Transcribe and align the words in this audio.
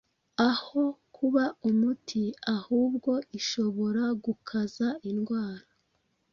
aho 0.49 0.83
kuba 1.15 1.43
umuti 1.67 2.23
ahubwo 2.57 3.11
ishobora 3.39 4.03
gukaza 4.25 4.87
indwara. 5.09 5.67